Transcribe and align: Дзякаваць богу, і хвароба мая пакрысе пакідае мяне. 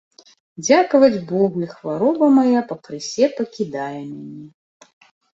Дзякаваць 0.67 1.17
богу, 1.31 1.57
і 1.67 1.67
хвароба 1.73 2.29
мая 2.37 2.61
пакрысе 2.71 3.25
пакідае 3.41 3.99
мяне. 4.15 4.49